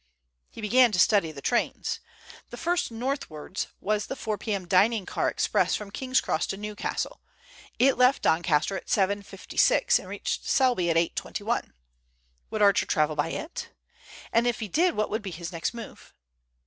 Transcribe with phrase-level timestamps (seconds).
[0.49, 1.99] He began to study the trains.
[2.49, 4.67] The first northwards was the 4 p.m.
[4.67, 7.21] dining car express from King's Cross to Newcastle.
[7.77, 11.73] It left Doncaster at 7.56 and reached Selby at 8.21.
[12.49, 13.69] Would Archer travel by it?
[14.33, 16.15] And if he did, what would be his next move?